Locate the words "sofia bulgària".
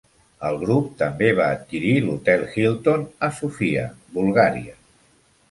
3.43-4.77